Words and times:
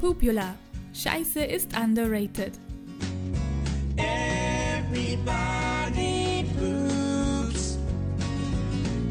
Pupula. 0.00 0.58
Scheiße 0.94 1.44
ist 1.44 1.76
underrated. 1.76 2.52
Everybody 3.98 5.26
poops. 6.58 7.78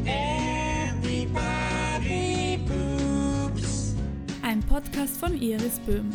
Everybody 0.04 1.48
poops. 2.66 3.94
Ein 4.42 4.58
Podcast 4.60 5.16
von 5.16 5.40
Iris 5.40 5.78
Böhm. 5.86 6.10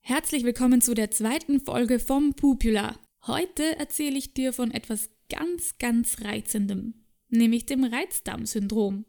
Herzlich 0.00 0.44
willkommen 0.44 0.80
zu 0.80 0.94
der 0.94 1.10
zweiten 1.10 1.60
Folge 1.60 1.98
vom 1.98 2.32
Pupula. 2.32 2.94
Heute 3.26 3.78
erzähle 3.78 4.16
ich 4.16 4.32
dir 4.32 4.54
von 4.54 4.70
etwas 4.70 5.10
ganz, 5.28 5.76
ganz 5.78 6.22
Reizendem, 6.22 6.94
nämlich 7.32 7.66
dem 7.66 7.84
Reizdarmsyndrom. 7.84 9.04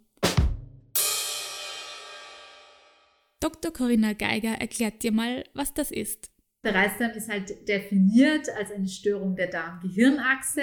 Dr. 3.40 3.74
Corinna 3.74 4.14
Geiger 4.14 4.54
erklärt 4.54 5.04
dir 5.04 5.12
mal, 5.12 5.44
was 5.54 5.74
das 5.74 5.92
ist. 5.92 6.32
Der 6.64 6.74
Reizdarm 6.74 7.12
ist 7.12 7.30
halt 7.30 7.68
definiert 7.68 8.48
als 8.58 8.72
eine 8.72 8.88
Störung 8.88 9.36
der 9.36 9.48
Darm-Gehirnachse 9.48 10.62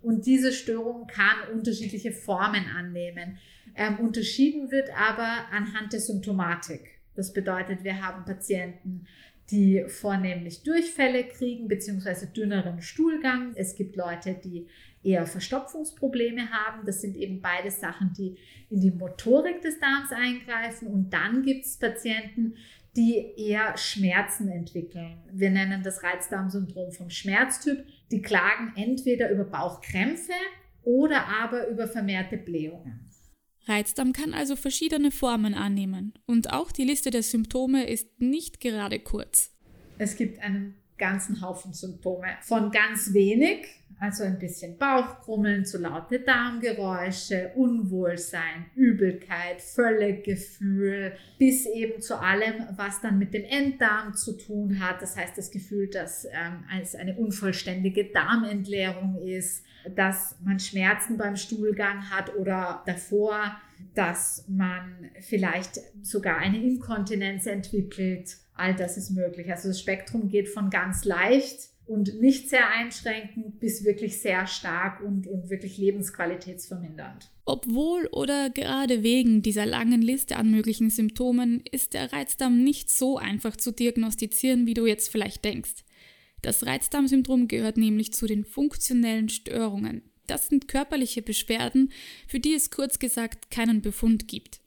und 0.00 0.24
diese 0.26 0.52
Störung 0.52 1.08
kann 1.08 1.52
unterschiedliche 1.52 2.12
Formen 2.12 2.64
annehmen. 2.66 3.38
Ähm, 3.74 3.98
unterschieden 3.98 4.70
wird 4.70 4.90
aber 4.96 5.46
anhand 5.50 5.92
der 5.92 6.00
Symptomatik. 6.00 7.00
Das 7.14 7.32
bedeutet, 7.32 7.82
wir 7.82 8.06
haben 8.06 8.24
Patienten, 8.24 9.06
die 9.50 9.84
vornehmlich 9.88 10.62
Durchfälle 10.62 11.24
kriegen, 11.24 11.68
beziehungsweise 11.68 12.28
dünneren 12.28 12.80
Stuhlgang. 12.80 13.52
Es 13.54 13.74
gibt 13.74 13.96
Leute, 13.96 14.34
die 14.34 14.68
eher 15.02 15.26
Verstopfungsprobleme 15.26 16.50
haben. 16.50 16.84
Das 16.86 17.00
sind 17.00 17.16
eben 17.16 17.40
beide 17.40 17.70
Sachen, 17.70 18.12
die 18.16 18.36
in 18.70 18.80
die 18.80 18.90
Motorik 18.90 19.60
des 19.62 19.78
Darms 19.80 20.12
eingreifen. 20.12 20.88
Und 20.88 21.10
dann 21.12 21.42
gibt 21.42 21.64
es 21.64 21.78
Patienten, 21.78 22.54
die 22.96 23.34
eher 23.36 23.76
Schmerzen 23.76 24.48
entwickeln. 24.48 25.18
Wir 25.32 25.50
nennen 25.50 25.82
das 25.82 26.02
Reizdarmsyndrom 26.02 26.92
vom 26.92 27.10
Schmerztyp. 27.10 27.84
Die 28.10 28.22
klagen 28.22 28.72
entweder 28.76 29.30
über 29.30 29.44
Bauchkrämpfe 29.44 30.32
oder 30.82 31.26
aber 31.26 31.68
über 31.68 31.88
vermehrte 31.88 32.36
Blähungen. 32.36 33.08
Reizdarm 33.66 34.12
kann 34.12 34.34
also 34.34 34.56
verschiedene 34.56 35.12
Formen 35.12 35.54
annehmen 35.54 36.14
und 36.26 36.52
auch 36.52 36.72
die 36.72 36.84
Liste 36.84 37.10
der 37.10 37.22
Symptome 37.22 37.86
ist 37.88 38.20
nicht 38.20 38.60
gerade 38.60 38.98
kurz. 38.98 39.56
Es 39.98 40.16
gibt 40.16 40.40
einen 40.40 40.74
ganzen 40.98 41.40
Haufen 41.40 41.72
Symptome. 41.72 42.26
Von 42.42 42.70
ganz 42.70 43.12
wenig, 43.12 43.66
also 43.98 44.24
ein 44.24 44.38
bisschen 44.38 44.76
Bauchkrummeln, 44.78 45.64
zu 45.64 45.78
laute 45.78 46.20
Darmgeräusche, 46.20 47.52
Unwohlsein, 47.54 48.66
Übelkeit, 48.74 49.62
Völlegefühl, 49.62 51.12
bis 51.38 51.66
eben 51.66 52.02
zu 52.02 52.20
allem, 52.20 52.66
was 52.76 53.00
dann 53.00 53.18
mit 53.18 53.32
dem 53.32 53.44
Enddarm 53.44 54.14
zu 54.14 54.36
tun 54.36 54.80
hat. 54.80 55.02
Das 55.02 55.16
heißt, 55.16 55.38
das 55.38 55.50
Gefühl, 55.50 55.88
dass 55.88 56.24
ähm, 56.24 56.64
es 56.80 56.94
eine 56.94 57.16
unvollständige 57.16 58.06
Darmentleerung 58.06 59.22
ist, 59.22 59.64
dass 59.94 60.36
man 60.44 60.58
Schmerzen 60.58 61.16
beim 61.16 61.36
Stuhlgang 61.36 62.10
hat 62.10 62.34
oder 62.36 62.82
davor, 62.86 63.56
dass 63.94 64.44
man 64.48 65.10
vielleicht 65.20 65.80
sogar 66.02 66.38
eine 66.38 66.62
Inkontinenz 66.62 67.46
entwickelt. 67.46 68.36
All 68.54 68.74
das 68.74 68.96
ist 68.96 69.10
möglich. 69.10 69.50
Also 69.50 69.68
das 69.68 69.80
Spektrum 69.80 70.28
geht 70.28 70.48
von 70.48 70.70
ganz 70.70 71.04
leicht 71.04 71.70
und 71.86 72.20
nicht 72.20 72.48
sehr 72.48 72.68
einschränkend 72.68 73.60
bis 73.60 73.84
wirklich 73.84 74.20
sehr 74.20 74.46
stark 74.46 75.00
und, 75.00 75.26
und 75.26 75.50
wirklich 75.50 75.78
lebensqualitätsvermindernd. 75.78 77.30
Obwohl 77.44 78.06
oder 78.12 78.50
gerade 78.50 79.02
wegen 79.02 79.42
dieser 79.42 79.66
langen 79.66 80.00
Liste 80.00 80.36
an 80.36 80.50
möglichen 80.50 80.90
Symptomen 80.90 81.62
ist 81.70 81.94
der 81.94 82.12
Reizdarm 82.12 82.62
nicht 82.62 82.90
so 82.90 83.18
einfach 83.18 83.56
zu 83.56 83.72
diagnostizieren, 83.72 84.66
wie 84.66 84.74
du 84.74 84.86
jetzt 84.86 85.10
vielleicht 85.10 85.44
denkst. 85.44 85.84
Das 86.40 86.66
Reizdarmsyndrom 86.66 87.48
gehört 87.48 87.76
nämlich 87.76 88.12
zu 88.12 88.26
den 88.26 88.44
funktionellen 88.44 89.28
Störungen. 89.28 90.02
Das 90.26 90.48
sind 90.48 90.68
körperliche 90.68 91.22
Beschwerden, 91.22 91.92
für 92.28 92.40
die 92.40 92.54
es 92.54 92.70
kurz 92.70 92.98
gesagt 92.98 93.50
keinen 93.50 93.82
Befund 93.82 94.28
gibt. 94.28 94.61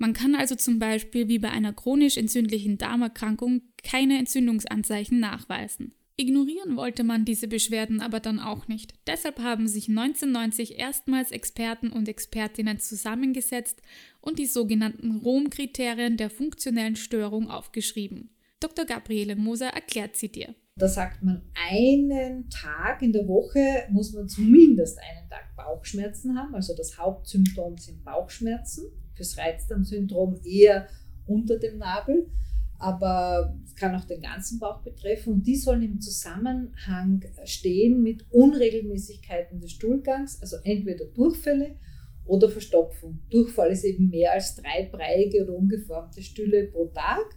Man 0.00 0.14
kann 0.14 0.34
also 0.34 0.54
zum 0.54 0.78
Beispiel 0.78 1.28
wie 1.28 1.38
bei 1.38 1.50
einer 1.50 1.74
chronisch 1.74 2.16
entzündlichen 2.16 2.78
Darmerkrankung 2.78 3.60
keine 3.84 4.16
Entzündungsanzeichen 4.18 5.20
nachweisen. 5.20 5.92
Ignorieren 6.16 6.76
wollte 6.76 7.04
man 7.04 7.26
diese 7.26 7.48
Beschwerden 7.48 8.00
aber 8.00 8.18
dann 8.18 8.40
auch 8.40 8.66
nicht. 8.66 8.94
Deshalb 9.06 9.40
haben 9.40 9.68
sich 9.68 9.90
1990 9.90 10.78
erstmals 10.78 11.32
Experten 11.32 11.90
und 11.90 12.08
Expertinnen 12.08 12.78
zusammengesetzt 12.78 13.82
und 14.22 14.38
die 14.38 14.46
sogenannten 14.46 15.16
Rom-Kriterien 15.16 16.16
der 16.16 16.30
funktionellen 16.30 16.96
Störung 16.96 17.50
aufgeschrieben. 17.50 18.30
Dr. 18.58 18.86
Gabriele 18.86 19.36
Moser 19.36 19.68
erklärt 19.68 20.16
sie 20.16 20.32
dir. 20.32 20.54
Da 20.80 20.88
sagt 20.88 21.22
man, 21.22 21.42
einen 21.70 22.48
Tag 22.48 23.02
in 23.02 23.12
der 23.12 23.28
Woche 23.28 23.84
muss 23.90 24.14
man 24.14 24.28
zumindest 24.28 24.98
einen 24.98 25.28
Tag 25.28 25.54
Bauchschmerzen 25.54 26.38
haben. 26.38 26.54
Also 26.54 26.74
das 26.74 26.96
Hauptsymptom 26.96 27.76
sind 27.76 28.02
Bauchschmerzen. 28.02 28.86
Fürs 29.14 29.36
Reizdarmsyndrom 29.36 30.40
eher 30.42 30.88
unter 31.26 31.58
dem 31.58 31.76
Nabel, 31.76 32.30
aber 32.78 33.54
kann 33.76 33.94
auch 33.94 34.06
den 34.06 34.22
ganzen 34.22 34.58
Bauch 34.58 34.80
betreffen. 34.80 35.34
Und 35.34 35.46
die 35.46 35.56
sollen 35.56 35.82
im 35.82 36.00
Zusammenhang 36.00 37.26
stehen 37.44 38.02
mit 38.02 38.24
Unregelmäßigkeiten 38.30 39.60
des 39.60 39.72
Stuhlgangs, 39.72 40.40
also 40.40 40.56
entweder 40.64 41.04
Durchfälle 41.04 41.76
oder 42.24 42.48
Verstopfung. 42.48 43.18
Durchfall 43.28 43.70
ist 43.70 43.84
eben 43.84 44.08
mehr 44.08 44.32
als 44.32 44.54
drei 44.54 44.88
breiige 44.90 45.44
oder 45.44 45.52
ungeformte 45.52 46.22
Stühle 46.22 46.68
pro 46.68 46.86
Tag 46.86 47.36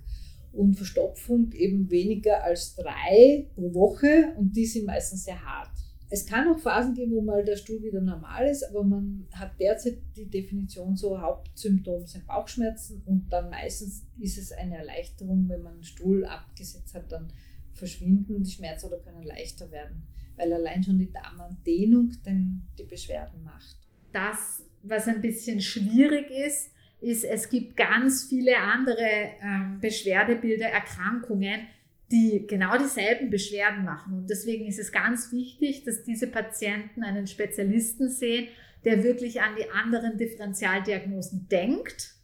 und 0.53 0.75
Verstopfung 0.75 1.51
eben 1.51 1.89
weniger 1.89 2.43
als 2.43 2.75
drei 2.75 3.47
pro 3.55 3.73
Woche 3.73 4.33
und 4.37 4.55
die 4.55 4.65
sind 4.65 4.85
meistens 4.85 5.25
sehr 5.25 5.43
hart. 5.43 5.71
Es 6.09 6.27
kann 6.27 6.47
auch 6.47 6.59
Phasen 6.59 6.93
geben, 6.93 7.15
wo 7.15 7.21
mal 7.21 7.43
der 7.43 7.55
Stuhl 7.55 7.81
wieder 7.81 7.99
normal 7.99 8.47
ist, 8.47 8.63
aber 8.63 8.83
man 8.83 9.25
hat 9.31 9.59
derzeit 9.59 9.97
die 10.15 10.29
Definition 10.29 10.95
so, 10.95 11.19
Hauptsymptom 11.19 12.05
sind 12.05 12.27
Bauchschmerzen 12.27 13.01
und 13.07 13.33
dann 13.33 13.49
meistens 13.49 14.05
ist 14.19 14.37
es 14.37 14.51
eine 14.51 14.77
Erleichterung, 14.77 15.49
wenn 15.49 15.63
man 15.63 15.77
den 15.77 15.83
Stuhl 15.83 16.23
abgesetzt 16.23 16.93
hat, 16.93 17.11
dann 17.11 17.33
verschwinden 17.73 18.43
die 18.43 18.51
Schmerzen 18.51 18.85
oder 18.85 18.99
können 18.99 19.23
leichter 19.23 19.71
werden, 19.71 20.03
weil 20.35 20.53
allein 20.53 20.83
schon 20.83 20.99
die 20.99 21.11
Darmandehnung 21.11 22.11
dann 22.23 22.61
die 22.77 22.83
Beschwerden 22.83 23.43
macht. 23.43 23.77
Das, 24.11 24.63
was 24.83 25.07
ein 25.07 25.21
bisschen 25.21 25.61
schwierig 25.61 26.29
ist, 26.29 26.72
ist, 27.03 27.23
es 27.23 27.49
gibt 27.49 27.77
ganz 27.77 28.25
viele 28.29 28.57
andere 28.57 29.07
ähm, 29.41 29.79
Beschwerdebilder, 29.81 30.67
Erkrankungen, 30.67 31.67
die 32.11 32.45
genau 32.47 32.77
dieselben 32.77 33.29
Beschwerden 33.29 33.85
machen. 33.85 34.13
Und 34.13 34.29
deswegen 34.29 34.65
ist 34.65 34.79
es 34.79 34.91
ganz 34.91 35.31
wichtig, 35.31 35.83
dass 35.83 36.03
diese 36.03 36.27
Patienten 36.27 37.03
einen 37.03 37.27
Spezialisten 37.27 38.09
sehen, 38.09 38.47
der 38.85 39.03
wirklich 39.03 39.41
an 39.41 39.55
die 39.57 39.69
anderen 39.71 40.17
Differentialdiagnosen 40.17 41.47
denkt 41.49 42.15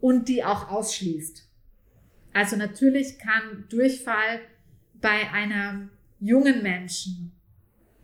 und 0.00 0.28
die 0.28 0.44
auch 0.44 0.70
ausschließt. 0.70 1.46
Also 2.32 2.56
natürlich 2.56 3.18
kann 3.18 3.64
Durchfall 3.68 4.40
bei 5.00 5.30
einem 5.32 5.90
jungen 6.20 6.62
Menschen 6.62 7.32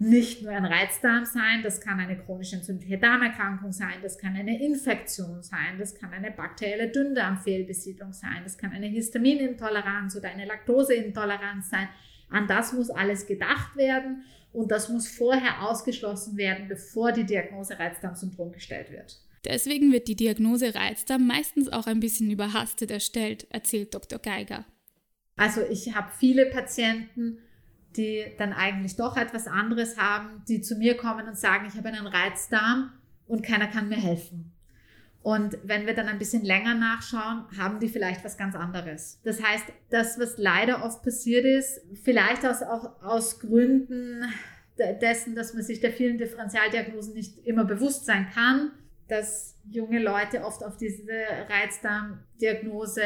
nicht 0.04 0.42
nur 0.42 0.52
ein 0.52 0.64
Reizdarm 0.64 1.24
sein, 1.24 1.62
das 1.62 1.80
kann 1.80 1.98
eine 1.98 2.16
chronisch 2.16 2.52
entzündliche 2.52 2.98
Darmerkrankung 2.98 3.72
sein, 3.72 3.94
das 4.02 4.18
kann 4.18 4.36
eine 4.36 4.62
Infektion 4.62 5.42
sein, 5.42 5.78
das 5.78 5.94
kann 5.94 6.12
eine 6.12 6.30
bakterielle 6.30 6.88
Dünndarmfehlbesiedlung 6.88 8.12
sein, 8.12 8.42
das 8.44 8.58
kann 8.58 8.72
eine 8.72 8.86
Histaminintoleranz 8.86 10.16
oder 10.16 10.28
eine 10.28 10.46
Laktoseintoleranz 10.46 11.70
sein. 11.70 11.88
An 12.30 12.46
das 12.46 12.72
muss 12.72 12.90
alles 12.90 13.26
gedacht 13.26 13.76
werden 13.76 14.24
und 14.52 14.70
das 14.70 14.88
muss 14.88 15.08
vorher 15.08 15.62
ausgeschlossen 15.68 16.36
werden, 16.36 16.68
bevor 16.68 17.12
die 17.12 17.24
Diagnose 17.24 17.78
Reizdarmsyndrom 17.78 18.52
gestellt 18.52 18.90
wird. 18.90 19.20
Deswegen 19.44 19.92
wird 19.92 20.08
die 20.08 20.16
Diagnose 20.16 20.74
Reizdarm 20.74 21.26
meistens 21.26 21.70
auch 21.72 21.86
ein 21.86 22.00
bisschen 22.00 22.30
überhastet 22.30 22.90
erstellt, 22.90 23.46
erzählt 23.50 23.94
Dr. 23.94 24.18
Geiger. 24.18 24.64
Also 25.36 25.62
ich 25.62 25.94
habe 25.94 26.10
viele 26.18 26.46
Patienten, 26.46 27.38
die 27.96 28.24
dann 28.38 28.52
eigentlich 28.52 28.96
doch 28.96 29.16
etwas 29.16 29.46
anderes 29.46 29.96
haben, 29.98 30.42
die 30.48 30.60
zu 30.60 30.76
mir 30.76 30.96
kommen 30.96 31.26
und 31.28 31.38
sagen, 31.38 31.66
ich 31.68 31.76
habe 31.76 31.88
einen 31.88 32.06
Reizdarm 32.06 32.92
und 33.26 33.42
keiner 33.42 33.68
kann 33.68 33.88
mir 33.88 33.96
helfen. 33.96 34.52
Und 35.22 35.56
wenn 35.62 35.86
wir 35.86 35.94
dann 35.94 36.08
ein 36.08 36.18
bisschen 36.18 36.44
länger 36.44 36.74
nachschauen, 36.74 37.46
haben 37.56 37.80
die 37.80 37.88
vielleicht 37.88 38.22
was 38.24 38.36
ganz 38.36 38.54
anderes. 38.54 39.20
Das 39.24 39.42
heißt, 39.42 39.64
das, 39.88 40.18
was 40.18 40.36
leider 40.36 40.84
oft 40.84 41.02
passiert 41.02 41.46
ist, 41.46 41.80
vielleicht 42.02 42.44
aus, 42.44 42.62
auch 42.62 43.02
aus 43.02 43.40
Gründen 43.40 44.22
dessen, 45.00 45.34
dass 45.34 45.54
man 45.54 45.62
sich 45.62 45.80
der 45.80 45.92
vielen 45.92 46.18
Differentialdiagnosen 46.18 47.14
nicht 47.14 47.38
immer 47.46 47.64
bewusst 47.64 48.04
sein 48.04 48.28
kann, 48.34 48.72
dass 49.08 49.58
junge 49.70 49.98
Leute 49.98 50.44
oft 50.44 50.62
auf 50.62 50.76
diese 50.76 51.08
Reizdarmdiagnose 51.48 53.02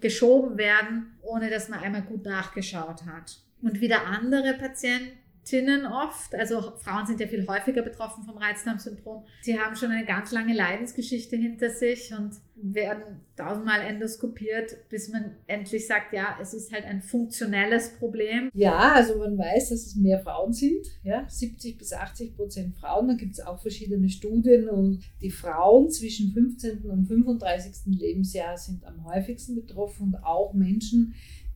geschoben 0.00 0.58
werden, 0.58 1.16
ohne 1.22 1.50
dass 1.50 1.68
man 1.68 1.80
einmal 1.80 2.02
gut 2.02 2.24
nachgeschaut 2.24 3.04
hat. 3.06 3.38
Und 3.62 3.80
wieder 3.80 4.06
andere 4.06 4.54
Patienten, 4.54 5.18
Patientinnen 5.46 5.86
oft, 5.86 6.34
also 6.34 6.72
Frauen 6.76 7.06
sind 7.06 7.20
ja 7.20 7.28
viel 7.28 7.46
häufiger 7.46 7.82
betroffen 7.82 8.24
vom 8.24 8.36
Reizdarmsyndrom. 8.36 9.24
Sie 9.42 9.56
haben 9.56 9.76
schon 9.76 9.92
eine 9.92 10.04
ganz 10.04 10.32
lange 10.32 10.52
Leidensgeschichte 10.52 11.36
hinter 11.36 11.70
sich 11.70 12.12
und 12.12 12.32
werden 12.56 13.20
tausendmal 13.36 13.82
endoskopiert, 13.82 14.88
bis 14.88 15.08
man 15.08 15.36
endlich 15.46 15.86
sagt, 15.86 16.12
ja, 16.12 16.36
es 16.42 16.52
ist 16.52 16.72
halt 16.72 16.84
ein 16.84 17.00
funktionelles 17.00 17.96
Problem. 17.96 18.50
Ja, 18.54 18.94
also 18.94 19.18
man 19.18 19.38
weiß, 19.38 19.68
dass 19.68 19.86
es 19.86 19.94
mehr 19.94 20.18
Frauen 20.18 20.52
sind, 20.52 20.84
ja, 21.04 21.24
70 21.28 21.78
bis 21.78 21.92
80 21.92 22.34
Prozent 22.34 22.74
Frauen. 22.74 23.06
Da 23.06 23.14
gibt 23.14 23.34
es 23.34 23.40
auch 23.40 23.60
verschiedene 23.60 24.08
Studien 24.08 24.68
und 24.68 25.04
die 25.20 25.30
Frauen 25.30 25.90
zwischen 25.90 26.32
15. 26.32 26.90
und 26.90 27.06
35. 27.06 27.94
Lebensjahr 27.96 28.56
sind 28.56 28.84
am 28.84 29.04
häufigsten 29.04 29.54
betroffen 29.54 30.08
und 30.08 30.16
auch 30.24 30.54
Menschen, 30.54 31.14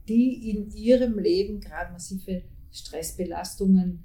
die 0.09 0.51
in 0.51 0.71
ihrem 0.71 1.19
Leben 1.19 1.61
gerade 1.61 1.93
massive 1.93 2.43
Stressbelastungen 2.73 4.05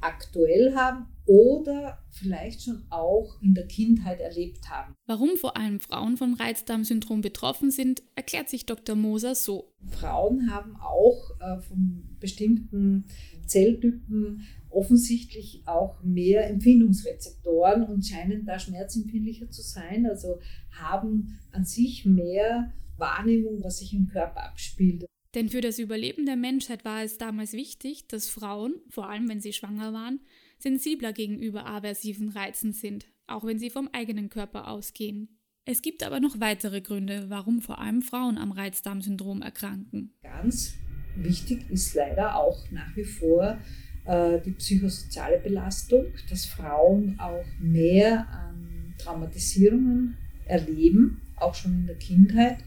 aktuell 0.00 0.74
haben 0.74 1.06
oder 1.26 1.98
vielleicht 2.10 2.62
schon 2.62 2.84
auch 2.90 3.40
in 3.40 3.54
der 3.54 3.66
Kindheit 3.66 4.20
erlebt 4.20 4.68
haben. 4.68 4.94
Warum 5.06 5.36
vor 5.36 5.56
allem 5.56 5.80
Frauen 5.80 6.18
vom 6.18 6.34
Reizdarmsyndrom 6.34 7.22
betroffen 7.22 7.70
sind, 7.70 8.02
erklärt 8.14 8.50
sich 8.50 8.66
Dr. 8.66 8.94
Moser 8.94 9.34
so. 9.34 9.72
Frauen 9.88 10.50
haben 10.50 10.76
auch 10.76 11.30
äh, 11.40 11.60
von 11.62 12.16
bestimmten 12.20 13.06
Zelltypen 13.46 14.42
offensichtlich 14.68 15.62
auch 15.66 16.02
mehr 16.02 16.50
Empfindungsrezeptoren 16.50 17.84
und 17.84 18.04
scheinen 18.04 18.44
da 18.44 18.58
schmerzempfindlicher 18.58 19.50
zu 19.50 19.62
sein, 19.62 20.06
also 20.06 20.40
haben 20.72 21.38
an 21.52 21.64
sich 21.64 22.04
mehr 22.04 22.72
Wahrnehmung, 22.98 23.62
was 23.62 23.78
sich 23.78 23.94
im 23.94 24.08
Körper 24.08 24.44
abspielt. 24.44 25.06
Denn 25.34 25.48
für 25.48 25.60
das 25.60 25.78
Überleben 25.78 26.26
der 26.26 26.36
Menschheit 26.36 26.84
war 26.84 27.02
es 27.02 27.18
damals 27.18 27.52
wichtig, 27.52 28.06
dass 28.06 28.28
Frauen, 28.28 28.74
vor 28.88 29.08
allem 29.08 29.28
wenn 29.28 29.40
sie 29.40 29.52
schwanger 29.52 29.92
waren, 29.92 30.20
sensibler 30.58 31.12
gegenüber 31.12 31.66
aversiven 31.66 32.28
Reizen 32.28 32.72
sind, 32.72 33.06
auch 33.26 33.44
wenn 33.44 33.58
sie 33.58 33.70
vom 33.70 33.88
eigenen 33.92 34.28
Körper 34.28 34.68
ausgehen. 34.68 35.40
Es 35.64 35.82
gibt 35.82 36.02
aber 36.02 36.20
noch 36.20 36.40
weitere 36.40 36.80
Gründe, 36.80 37.26
warum 37.30 37.62
vor 37.62 37.80
allem 37.80 38.02
Frauen 38.02 38.38
am 38.38 38.52
Reizdarmsyndrom 38.52 39.42
erkranken. 39.42 40.12
Ganz 40.22 40.74
wichtig 41.16 41.68
ist 41.70 41.94
leider 41.94 42.36
auch 42.36 42.70
nach 42.70 42.94
wie 42.96 43.04
vor 43.04 43.58
äh, 44.04 44.40
die 44.40 44.52
psychosoziale 44.52 45.38
Belastung, 45.38 46.04
dass 46.28 46.44
Frauen 46.44 47.18
auch 47.18 47.44
mehr 47.58 48.28
an 48.28 48.94
Traumatisierungen 48.98 50.16
erleben, 50.44 51.22
auch 51.36 51.54
schon 51.54 51.72
in 51.72 51.86
der 51.86 51.96
Kindheit 51.96 52.58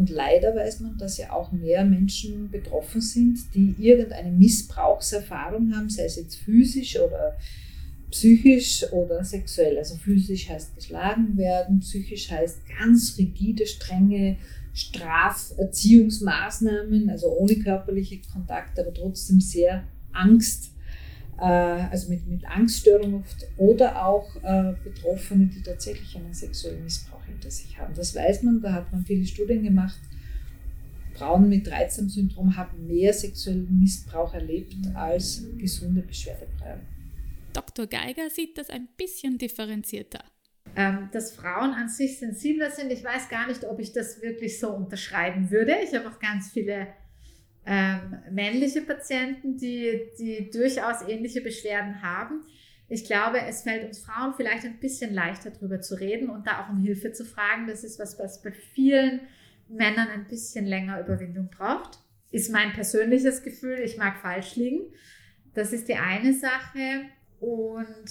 und 0.00 0.08
leider 0.08 0.56
weiß 0.56 0.80
man, 0.80 0.96
dass 0.96 1.18
ja 1.18 1.30
auch 1.30 1.52
mehr 1.52 1.84
Menschen 1.84 2.50
betroffen 2.50 3.02
sind, 3.02 3.38
die 3.54 3.74
irgendeine 3.78 4.30
Missbrauchserfahrung 4.30 5.76
haben, 5.76 5.90
sei 5.90 6.06
es 6.06 6.16
jetzt 6.16 6.36
physisch 6.36 6.98
oder 6.98 7.36
psychisch 8.10 8.90
oder 8.92 9.22
sexuell. 9.22 9.76
Also 9.76 9.96
physisch 9.96 10.48
heißt 10.48 10.74
geschlagen 10.74 11.36
werden, 11.36 11.80
psychisch 11.80 12.30
heißt 12.30 12.60
ganz 12.78 13.18
rigide, 13.18 13.66
strenge 13.66 14.38
Straferziehungsmaßnahmen, 14.72 17.10
also 17.10 17.36
ohne 17.36 17.56
körperliche 17.56 18.22
Kontakte, 18.32 18.80
aber 18.80 18.94
trotzdem 18.94 19.38
sehr 19.38 19.84
Angst, 20.12 20.72
äh, 21.38 21.44
also 21.44 22.08
mit, 22.08 22.26
mit 22.26 22.46
Angststörung 22.46 23.16
oft, 23.16 23.46
oder 23.58 24.06
auch 24.06 24.34
äh, 24.36 24.72
Betroffene, 24.82 25.48
die 25.48 25.62
tatsächlich 25.62 26.16
einen 26.16 26.32
sexuellen 26.32 26.84
Missbrauch 26.84 27.19
hinter 27.30 27.50
sich 27.50 27.78
haben. 27.78 27.94
Das 27.94 28.14
weiß 28.14 28.42
man, 28.42 28.60
da 28.60 28.72
hat 28.72 28.92
man 28.92 29.04
viele 29.04 29.26
Studien 29.26 29.62
gemacht. 29.62 30.00
Frauen 31.14 31.48
mit 31.48 31.70
Reizdarmsyndrom 31.70 32.56
haben 32.56 32.86
mehr 32.86 33.12
sexuellen 33.12 33.80
Missbrauch 33.80 34.32
erlebt 34.32 34.74
als 34.94 35.44
gesunde 35.58 36.02
Beschwerdefreie. 36.02 36.80
Dr. 37.52 37.86
Geiger 37.86 38.30
sieht 38.30 38.56
das 38.56 38.70
ein 38.70 38.88
bisschen 38.96 39.36
differenzierter. 39.36 40.24
Ähm, 40.76 41.08
dass 41.12 41.32
Frauen 41.32 41.72
an 41.72 41.88
sich 41.88 42.18
sensibler 42.18 42.70
sind, 42.70 42.92
ich 42.92 43.02
weiß 43.02 43.28
gar 43.28 43.48
nicht, 43.48 43.64
ob 43.64 43.80
ich 43.80 43.92
das 43.92 44.22
wirklich 44.22 44.60
so 44.60 44.70
unterschreiben 44.70 45.50
würde. 45.50 45.74
Ich 45.82 45.92
habe 45.94 46.08
auch 46.08 46.20
ganz 46.20 46.50
viele 46.52 46.86
ähm, 47.66 48.18
männliche 48.30 48.82
Patienten, 48.82 49.56
die, 49.56 50.10
die 50.18 50.48
durchaus 50.50 51.02
ähnliche 51.08 51.40
Beschwerden 51.40 52.02
haben. 52.02 52.42
Ich 52.90 53.04
glaube, 53.04 53.40
es 53.40 53.62
fällt 53.62 53.86
uns 53.86 54.00
Frauen 54.00 54.34
vielleicht 54.34 54.64
ein 54.64 54.80
bisschen 54.80 55.14
leichter 55.14 55.50
darüber 55.50 55.80
zu 55.80 55.94
reden 55.94 56.28
und 56.28 56.48
da 56.48 56.64
auch 56.64 56.70
um 56.70 56.82
Hilfe 56.82 57.12
zu 57.12 57.24
fragen. 57.24 57.68
Das 57.68 57.84
ist 57.84 58.00
was, 58.00 58.18
was 58.18 58.42
bei 58.42 58.50
vielen 58.50 59.20
Männern 59.68 60.08
ein 60.08 60.26
bisschen 60.26 60.66
länger 60.66 60.98
Überwindung 61.00 61.50
braucht. 61.50 62.00
Ist 62.32 62.50
mein 62.50 62.72
persönliches 62.72 63.44
Gefühl. 63.44 63.78
Ich 63.78 63.96
mag 63.96 64.16
falsch 64.18 64.56
liegen. 64.56 64.92
Das 65.54 65.72
ist 65.72 65.86
die 65.88 65.94
eine 65.94 66.34
Sache. 66.34 67.04
Und 67.38 68.10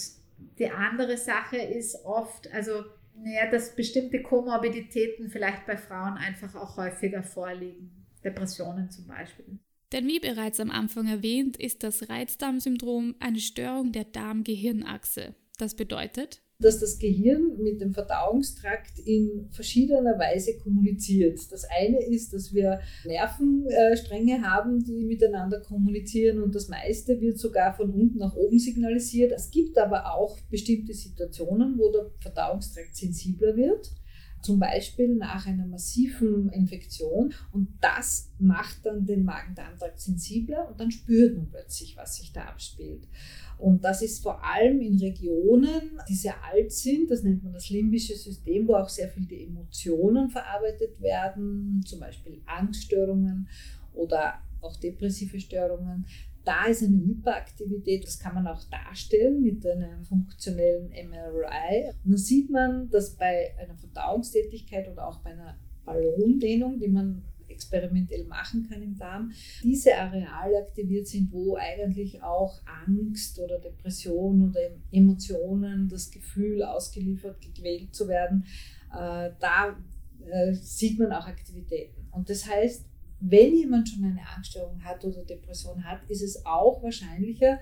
die 0.58 0.70
andere 0.70 1.18
Sache 1.18 1.58
ist 1.58 2.06
oft, 2.06 2.50
also, 2.54 2.86
naja, 3.18 3.52
dass 3.52 3.76
bestimmte 3.76 4.24
Komorbiditäten 4.24 5.30
vielleicht 5.30 5.66
bei 5.66 5.76
Frauen 5.76 6.14
einfach 6.14 6.56
auch 6.56 6.78
häufiger 6.78 7.22
vorliegen. 7.22 8.06
Depressionen 8.24 8.90
zum 8.90 9.08
Beispiel. 9.08 9.60
Denn 9.92 10.08
wie 10.08 10.20
bereits 10.20 10.60
am 10.60 10.70
Anfang 10.70 11.08
erwähnt, 11.08 11.58
ist 11.58 11.84
das 11.84 12.10
Reizdarmsyndrom 12.10 13.16
eine 13.20 13.40
Störung 13.40 13.92
der 13.92 14.06
Darm-Gehirn-Achse. 14.06 15.34
Das 15.58 15.76
bedeutet, 15.76 16.42
dass 16.62 16.80
das 16.80 17.00
Gehirn 17.00 17.58
mit 17.58 17.80
dem 17.80 17.94
Verdauungstrakt 17.94 19.00
in 19.00 19.48
verschiedener 19.50 20.20
Weise 20.20 20.58
kommuniziert. 20.58 21.40
Das 21.52 21.64
eine 21.64 22.04
ist, 22.06 22.34
dass 22.34 22.54
wir 22.54 22.82
Nervenstränge 23.06 24.42
haben, 24.42 24.84
die 24.84 25.06
miteinander 25.06 25.62
kommunizieren 25.62 26.44
und 26.44 26.54
das 26.54 26.68
meiste 26.68 27.22
wird 27.22 27.40
sogar 27.40 27.74
von 27.74 27.92
unten 27.92 28.18
nach 28.18 28.36
oben 28.36 28.60
signalisiert. 28.60 29.32
Es 29.32 29.52
gibt 29.52 29.78
aber 29.78 30.14
auch 30.14 30.38
bestimmte 30.52 30.94
Situationen, 30.94 31.78
wo 31.78 31.92
der 31.92 32.12
Verdauungstrakt 32.20 32.96
sensibler 32.96 33.56
wird 33.56 33.94
zum 34.42 34.60
Beispiel 34.60 35.16
nach 35.16 35.46
einer 35.46 35.66
massiven 35.66 36.50
Infektion. 36.50 37.34
Und 37.52 37.70
das 37.82 38.32
macht 38.40 38.86
dann 38.86 39.06
den 39.06 39.24
Magen-Darm-Trakt 39.24 40.00
sensibler 40.00 40.70
und 40.70 40.80
dann 40.80 40.92
spürt 40.92 41.36
man 41.36 41.50
plötzlich, 41.50 41.98
was 41.98 42.18
sich 42.18 42.32
da 42.32 42.44
abspielt. 42.46 43.08
Und 43.58 43.84
das 43.84 44.02
ist 44.02 44.24
vor 44.24 44.44
allem 44.44 44.80
in 44.80 44.98
Regionen, 44.98 46.00
die 46.08 46.16
sehr 46.16 46.36
alt 46.46 46.72
sind, 46.72 47.12
das 47.12 47.24
nennt 47.24 47.44
man 47.44 47.52
das 47.52 47.70
limbische 47.70 48.16
System, 48.16 48.68
wo 48.68 48.76
auch 48.76 48.88
sehr 48.88 49.10
viel 49.10 49.26
die 49.26 49.44
Emotionen 49.44 50.30
verarbeitet 50.30 51.02
werden, 51.02 51.84
zum 51.86 52.00
Beispiel 52.00 52.42
Angststörungen 52.46 53.50
oder 53.94 54.36
auch 54.62 54.78
depressive 54.78 55.40
Störungen. 55.40 56.06
Da 56.50 56.66
ist 56.66 56.82
eine 56.82 56.98
Hyperaktivität, 56.98 58.08
das 58.08 58.18
kann 58.18 58.34
man 58.34 58.48
auch 58.48 58.64
darstellen 58.72 59.44
mit 59.44 59.64
einem 59.68 60.04
funktionellen 60.04 60.90
MRI. 60.90 61.92
Und 62.04 62.10
dann 62.14 62.18
sieht 62.18 62.50
man, 62.50 62.90
dass 62.90 63.16
bei 63.16 63.54
einer 63.60 63.76
Verdauungstätigkeit 63.76 64.90
oder 64.90 65.08
auch 65.08 65.20
bei 65.20 65.30
einer 65.30 65.60
Ballondehnung, 65.86 66.80
die 66.80 66.88
man 66.88 67.22
experimentell 67.50 68.26
machen 68.26 68.68
kann 68.68 68.82
im 68.82 68.98
Darm, 68.98 69.32
diese 69.62 69.96
Areale 69.96 70.58
aktiviert 70.58 71.06
sind, 71.06 71.32
wo 71.32 71.56
eigentlich 71.56 72.24
auch 72.24 72.60
Angst 72.88 73.40
oder 73.40 73.60
Depression 73.60 74.50
oder 74.50 74.72
Emotionen, 74.92 75.88
das 75.88 76.10
Gefühl 76.10 76.64
ausgeliefert, 76.64 77.42
gequält 77.42 77.94
zu 77.94 78.08
werden, 78.08 78.44
äh, 78.92 79.30
da 79.40 79.78
äh, 80.26 80.54
sieht 80.54 80.98
man 80.98 81.12
auch 81.12 81.28
Aktivitäten. 81.28 82.08
Und 82.10 82.28
das 82.28 82.48
heißt, 82.48 82.90
wenn 83.22 83.56
jemand 83.56 83.90
schon 83.90 84.04
eine 84.04 84.22
Angststörung 84.36 84.84
hat 84.84 85.04
oder 85.04 85.24
Depression 85.24 85.84
hat, 85.84 86.02
ist 86.10 86.22
es 86.22 86.46
auch 86.46 86.82
wahrscheinlicher, 86.82 87.60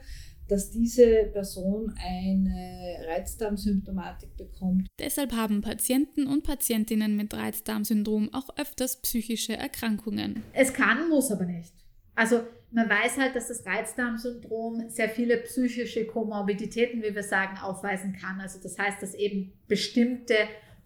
dass 0.48 0.72
diese 0.72 1.26
Person 1.34 1.94
eine 1.98 3.00
Reizdarmsymptomatik 3.08 4.38
bekommt. 4.38 4.88
Deshalb 5.00 5.34
haben 5.34 5.62
Patienten 5.62 6.26
und 6.26 6.44
Patientinnen 6.44 7.16
mit 7.18 7.34
Reizdarmsyndrom 7.34 8.34
auch 8.34 8.50
öfters 8.58 9.02
psychische 9.02 9.58
Erkrankungen. 9.58 10.44
Es 10.54 10.74
kann, 10.74 11.10
muss 11.10 11.32
aber 11.32 11.46
nicht. 11.46 11.74
Also 12.16 12.42
man 12.72 12.90
weiß 12.90 13.18
halt, 13.18 13.36
dass 13.36 13.48
das 13.48 13.66
Reizdarmsyndrom 13.66 14.90
sehr 14.90 15.10
viele 15.10 15.38
psychische 15.38 16.06
Komorbiditäten, 16.06 17.02
wie 17.02 17.14
wir 17.14 17.24
sagen, 17.24 17.58
aufweisen 17.58 18.14
kann. 18.14 18.40
Also 18.42 18.60
das 18.62 18.78
heißt, 18.78 19.02
dass 19.02 19.14
eben 19.14 19.54
bestimmte 19.68 20.36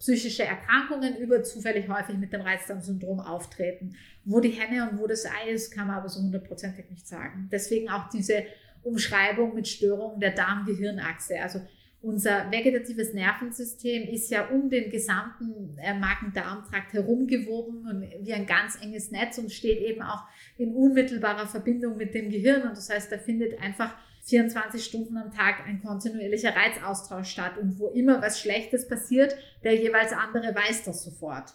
psychische 0.01 0.43
Erkrankungen 0.43 1.15
überzufällig 1.17 1.88
häufig 1.88 2.17
mit 2.17 2.34
dem 2.34 2.41
Reizdarmsyndrom 2.41 3.20
auftreten. 3.20 3.96
Wo 4.25 4.39
die 4.39 4.50
Henne 4.50 4.89
und 4.89 5.00
wo 5.00 5.05
das 5.05 5.27
Ei 5.27 5.51
ist, 5.51 5.72
kann 5.72 5.86
man 5.86 5.98
aber 5.98 6.10
so 6.10 6.22
hundertprozentig 6.22 6.89
nicht 6.89 7.08
sagen. 7.08 7.50
Deswegen 7.51 7.88
auch 7.88 8.10
diese 8.10 8.43
Umschreibung 8.81 9.53
mit 9.53 9.67
Störungen 9.67 10.20
der 10.20 10.31
Darm-Gehirn-Achse. 10.31 11.39
Also 11.39 11.62
unser 12.01 12.51
vegetatives 12.51 13.13
Nervensystem 13.13 14.10
ist 14.10 14.31
ja 14.31 14.48
um 14.48 14.72
den 14.72 14.89
gesamten 14.89 15.77
äh, 15.77 15.93
Magen-Darm-Trakt 15.93 16.93
herumgewoben 16.93 17.86
und 17.86 18.25
wie 18.25 18.34
ein 18.34 18.48
ganz 18.48 18.81
enges 18.81 19.12
Netz 19.12 19.38
und 19.38 19.51
steht 19.51 19.81
eben 19.81 20.01
auch 20.01 20.24
in 20.58 20.74
unmittelbarer 20.74 21.46
Verbindung 21.46 21.98
mit 21.98 22.15
dem 22.15 22.31
Gehirn. 22.31 22.63
Und 22.63 22.75
das 22.75 22.89
heißt, 22.89 23.12
da 23.12 23.20
findet 23.20 23.62
einfach 23.62 23.96
24 24.24 24.84
Stunden 24.84 25.18
am 25.18 25.32
Tag 25.32 25.66
ein 25.66 25.82
kontinuierlicher 25.82 26.56
Reizaustausch 26.56 27.30
statt. 27.30 27.58
Und 27.58 27.80
wo 27.80 27.88
immer 27.90 28.22
was 28.22 28.40
Schlechtes 28.40 28.88
passiert, 28.88 29.36
der 29.63 29.75
jeweils 29.75 30.12
andere 30.13 30.54
weiß 30.56 30.84
das 30.84 31.04
sofort. 31.04 31.54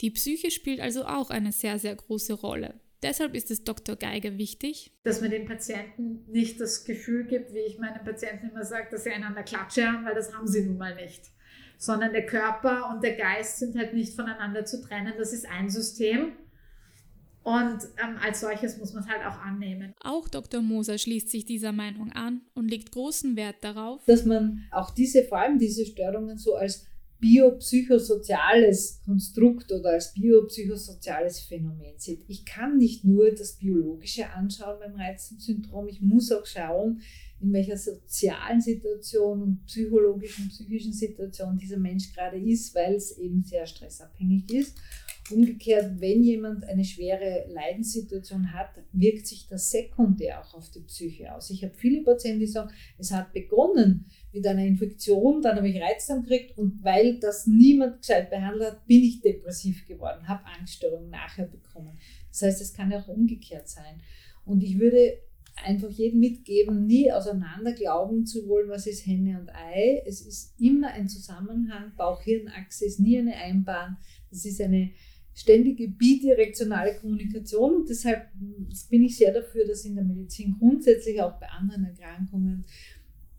Die 0.00 0.10
Psyche 0.10 0.50
spielt 0.50 0.80
also 0.80 1.04
auch 1.04 1.30
eine 1.30 1.52
sehr, 1.52 1.78
sehr 1.78 1.94
große 1.94 2.32
Rolle. 2.34 2.74
Deshalb 3.02 3.34
ist 3.34 3.50
es 3.50 3.64
Dr. 3.64 3.96
Geiger 3.96 4.38
wichtig, 4.38 4.92
dass 5.02 5.20
man 5.20 5.30
den 5.30 5.46
Patienten 5.46 6.24
nicht 6.30 6.60
das 6.60 6.84
Gefühl 6.84 7.24
gibt, 7.24 7.52
wie 7.52 7.58
ich 7.58 7.78
meinen 7.78 8.04
Patienten 8.04 8.50
immer 8.50 8.64
sage, 8.64 8.88
dass 8.90 9.04
sie 9.04 9.10
einander 9.10 9.42
Klatsche 9.42 9.86
haben, 9.86 10.04
weil 10.04 10.14
das 10.14 10.34
haben 10.34 10.46
sie 10.46 10.64
nun 10.64 10.78
mal 10.78 10.94
nicht. 10.94 11.30
Sondern 11.78 12.12
der 12.12 12.26
Körper 12.26 12.90
und 12.90 13.02
der 13.02 13.16
Geist 13.16 13.58
sind 13.58 13.76
halt 13.76 13.92
nicht 13.92 14.14
voneinander 14.14 14.64
zu 14.64 14.80
trennen. 14.80 15.14
Das 15.18 15.32
ist 15.32 15.48
ein 15.48 15.68
System. 15.68 16.32
Und 17.44 17.78
ähm, 18.02 18.16
als 18.22 18.40
solches 18.40 18.78
muss 18.78 18.92
man 18.92 19.02
es 19.02 19.08
halt 19.08 19.26
auch 19.26 19.38
annehmen. 19.40 19.94
Auch 20.00 20.28
Dr. 20.28 20.62
Moser 20.62 20.96
schließt 20.96 21.28
sich 21.28 21.44
dieser 21.44 21.72
Meinung 21.72 22.12
an 22.12 22.42
und 22.54 22.68
legt 22.68 22.92
großen 22.92 23.36
Wert 23.36 23.56
darauf, 23.62 24.04
dass 24.06 24.24
man 24.24 24.64
auch 24.70 24.90
diese, 24.90 25.24
vor 25.24 25.38
allem 25.38 25.58
diese 25.58 25.84
Störungen 25.84 26.38
so 26.38 26.54
als 26.54 26.86
biopsychosoziales 27.22 29.00
Konstrukt 29.04 29.70
oder 29.70 29.90
als 29.90 30.12
biopsychosoziales 30.12 31.40
Phänomen 31.40 31.96
sieht. 31.96 32.24
Ich 32.26 32.44
kann 32.44 32.78
nicht 32.78 33.04
nur 33.04 33.30
das 33.30 33.52
Biologische 33.52 34.28
anschauen 34.30 34.80
beim 34.80 34.96
Reizsyndrom, 34.96 35.86
ich 35.86 36.00
muss 36.00 36.32
auch 36.32 36.44
schauen, 36.44 37.00
in 37.40 37.52
welcher 37.52 37.76
sozialen 37.76 38.60
Situation 38.60 39.42
und 39.42 39.66
psychologischen, 39.66 40.48
psychischen 40.48 40.92
Situation 40.92 41.56
dieser 41.56 41.76
Mensch 41.76 42.12
gerade 42.12 42.38
ist, 42.38 42.74
weil 42.74 42.94
es 42.94 43.16
eben 43.18 43.42
sehr 43.42 43.66
stressabhängig 43.66 44.52
ist. 44.52 44.76
Umgekehrt, 45.30 46.00
wenn 46.00 46.22
jemand 46.22 46.64
eine 46.64 46.84
schwere 46.84 47.46
Leidenssituation 47.48 48.52
hat, 48.52 48.70
wirkt 48.92 49.26
sich 49.26 49.46
das 49.46 49.70
sekundär 49.70 50.40
auch 50.40 50.54
auf 50.54 50.70
die 50.70 50.80
Psyche 50.80 51.32
aus. 51.32 51.50
Ich 51.50 51.62
habe 51.62 51.74
viele 51.74 52.02
Patienten, 52.02 52.40
die 52.40 52.46
sagen, 52.46 52.72
es 52.98 53.12
hat 53.12 53.32
begonnen 53.32 54.06
mit 54.32 54.46
einer 54.46 54.64
Infektion, 54.64 55.40
dann 55.40 55.56
habe 55.56 55.68
ich 55.68 55.80
Reizdarm 55.80 56.22
gekriegt 56.22 56.58
und 56.58 56.82
weil 56.82 57.20
das 57.20 57.46
niemand 57.46 58.00
gescheit 58.00 58.30
behandelt 58.30 58.72
hat, 58.72 58.86
bin 58.86 59.02
ich 59.02 59.20
depressiv 59.20 59.86
geworden, 59.86 60.26
habe 60.26 60.44
Angststörungen 60.44 61.10
nachher 61.10 61.46
bekommen. 61.46 61.98
Das 62.30 62.42
heißt, 62.42 62.60
es 62.60 62.72
kann 62.72 62.90
ja 62.90 62.98
auch 62.98 63.08
umgekehrt 63.08 63.68
sein. 63.68 64.00
Und 64.44 64.64
ich 64.64 64.80
würde 64.80 65.18
einfach 65.64 65.90
jedem 65.90 66.20
mitgeben, 66.20 66.86
nie 66.86 67.12
auseinander 67.12 67.72
glauben 67.72 68.26
zu 68.26 68.48
wollen, 68.48 68.70
was 68.70 68.86
ist 68.86 69.06
Henne 69.06 69.38
und 69.38 69.50
Ei. 69.54 70.02
Es 70.06 70.20
ist 70.20 70.58
immer 70.58 70.88
ein 70.88 71.08
Zusammenhang. 71.08 71.92
Bauch-Hirn-Achse 71.96 72.86
ist 72.86 73.00
nie 73.00 73.18
eine 73.18 73.36
Einbahn. 73.36 73.98
Das 74.30 74.44
ist 74.44 74.60
eine 74.60 74.90
ständige 75.34 75.88
bidirektionale 75.88 76.96
Kommunikation 76.96 77.76
und 77.76 77.88
deshalb 77.88 78.28
bin 78.90 79.02
ich 79.02 79.16
sehr 79.16 79.32
dafür, 79.32 79.66
dass 79.66 79.84
in 79.84 79.94
der 79.94 80.04
Medizin 80.04 80.56
grundsätzlich 80.58 81.20
auch 81.22 81.38
bei 81.40 81.48
anderen 81.48 81.84
Erkrankungen 81.84 82.64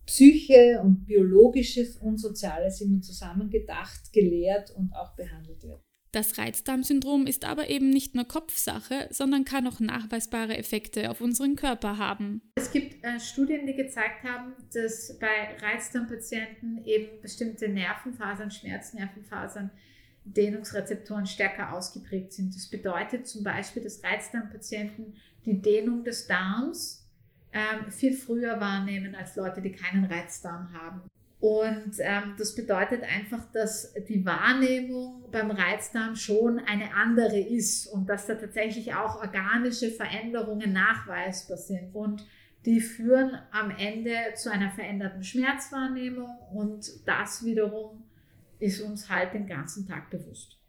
Psyche 0.06 0.82
und 0.84 1.06
biologisches 1.06 1.98
und 1.98 2.18
soziales 2.18 2.82
immer 2.82 3.02
zusammengedacht, 3.02 4.12
gelehrt 4.12 4.72
und 4.72 4.92
auch 4.94 5.16
behandelt 5.16 5.64
wird. 5.64 5.82
Das 6.12 6.38
Reizdarmsyndrom 6.38 7.26
ist 7.26 7.44
aber 7.44 7.70
eben 7.70 7.90
nicht 7.90 8.14
nur 8.14 8.26
Kopfsache, 8.26 9.08
sondern 9.10 9.46
kann 9.46 9.66
auch 9.66 9.80
nachweisbare 9.80 10.56
Effekte 10.56 11.10
auf 11.10 11.22
unseren 11.22 11.56
Körper 11.56 11.98
haben. 11.98 12.44
Es 12.56 12.72
gibt 12.72 13.04
äh, 13.04 13.20
Studien, 13.20 13.66
die 13.66 13.74
gezeigt 13.74 14.24
haben, 14.24 14.54
dass 14.72 15.18
bei 15.20 15.58
Reizdarmpatienten 15.60 16.86
eben 16.86 17.20
bestimmte 17.22 17.68
Nervenfasern, 17.68 18.52
Schmerznervenfasern, 18.52 19.72
Dehnungsrezeptoren 20.26 21.26
stärker 21.26 21.74
ausgeprägt 21.74 22.34
sind. 22.34 22.56
Das 22.56 22.68
bedeutet 22.68 23.28
zum 23.28 23.44
Beispiel, 23.44 23.84
dass 23.84 24.04
Reizdarmpatienten 24.04 25.16
die 25.46 25.62
Dehnung 25.62 26.04
des 26.04 26.28
Darms 26.28 27.06
ähm, 27.52 27.92
viel 27.92 28.14
früher 28.14 28.60
wahrnehmen 28.60 29.16
als 29.16 29.36
Leute, 29.36 29.62
die 29.62 29.72
keinen 29.72 30.06
Reizdarm 30.06 30.74
haben. 30.74 31.02
Und 31.40 31.96
ähm, 32.00 32.36
das 32.38 32.56
bedeutet 32.56 33.04
einfach, 33.04 33.52
dass 33.52 33.94
die 34.08 34.26
Wahrnehmung 34.26 35.26
beim 35.30 35.52
Reizdarm 35.52 36.16
schon 36.16 36.60
eine 36.60 36.96
andere 36.96 37.38
ist 37.38 37.86
und 37.88 38.08
dass 38.08 38.28
da 38.28 38.36
tatsächlich 38.36 38.94
auch 38.94 39.18
organische 39.18 39.92
Veränderungen 39.92 40.72
nachweisbar 40.72 41.58
sind. 41.58 41.94
Und 41.94 42.26
die 42.66 42.80
führen 42.80 43.38
am 43.52 43.72
Ende 43.72 44.16
zu 44.36 44.50
einer 44.50 44.72
veränderten 44.72 45.22
Schmerzwahrnehmung 45.22 46.30
und 46.54 46.90
das 47.06 47.44
wiederum 47.44 48.06
ist 48.64 48.82
uns 48.82 49.10
halt 49.10 49.34
den 49.34 49.48
ganzen 49.48 49.88
Tag 49.88 50.10
bewusst. 50.10 50.60